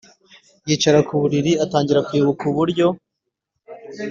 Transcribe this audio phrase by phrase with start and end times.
[0.67, 2.87] yicara kuburiri atangira kwibuka uburyo